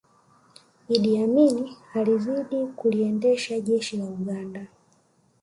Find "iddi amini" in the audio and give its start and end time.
0.89-1.77